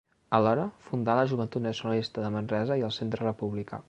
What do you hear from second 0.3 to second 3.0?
Alhora, fundà la Joventut Nacionalista de Manresa i el